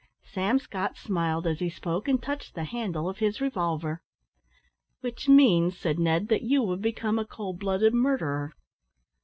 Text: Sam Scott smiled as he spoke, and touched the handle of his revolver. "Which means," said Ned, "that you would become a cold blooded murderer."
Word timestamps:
Sam 0.23 0.57
Scott 0.57 0.97
smiled 0.97 1.45
as 1.45 1.59
he 1.59 1.69
spoke, 1.69 2.07
and 2.07 2.19
touched 2.19 2.55
the 2.55 2.63
handle 2.63 3.07
of 3.07 3.19
his 3.19 3.39
revolver. 3.39 4.01
"Which 5.01 5.29
means," 5.29 5.77
said 5.77 5.99
Ned, 5.99 6.27
"that 6.29 6.41
you 6.41 6.63
would 6.63 6.81
become 6.81 7.19
a 7.19 7.23
cold 7.27 7.59
blooded 7.59 7.93
murderer." 7.93 8.53